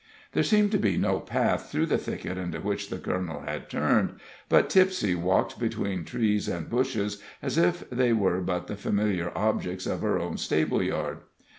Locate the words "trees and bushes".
6.05-7.21